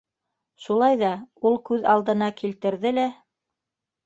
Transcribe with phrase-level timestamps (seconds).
[0.67, 1.11] Шулай ҙа
[1.49, 3.05] ул күҙ алдына килтерҙе лә: